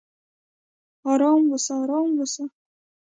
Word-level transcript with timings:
"ارام 1.11 1.43
اوسه! 1.51 1.73
ارام 1.83 2.09
اوسه!" 2.21 2.43